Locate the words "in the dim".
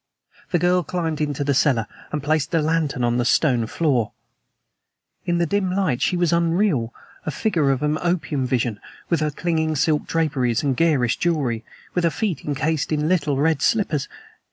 5.25-5.71